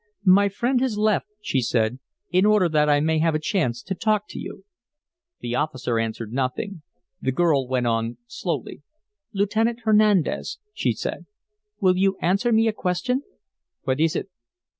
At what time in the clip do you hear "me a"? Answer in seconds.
12.51-12.73